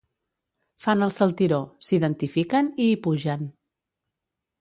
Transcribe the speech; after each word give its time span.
Fan 0.85 1.05
el 1.07 1.11
saltiró, 1.17 1.59
s'identifiquen 1.87 2.71
i 2.87 2.87
hi 2.95 2.97
pugen. 3.05 3.45